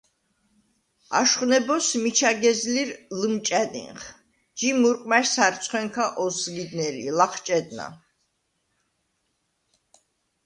აშხვ 1.19 1.41
ნებოზს 1.49 1.89
მიჩა 2.01 2.31
გეზლირ 2.41 2.89
ლჷმჭა̈დინხ, 3.19 4.01
ჯი 4.57 4.69
მურყვმა̈შ 4.79 5.27
სარცხვენქა 5.35 6.05
ოსგიდნელი, 6.23 7.05
ლახჭედნა: 7.17 7.87